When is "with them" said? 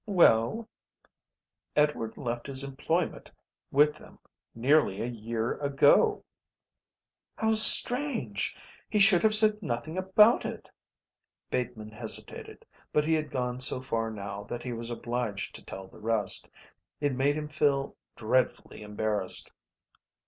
3.71-4.17